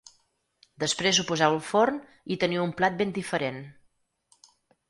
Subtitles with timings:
[0.83, 2.01] Després ho poseu al forn
[2.37, 3.63] i teniu un plat ben diferent.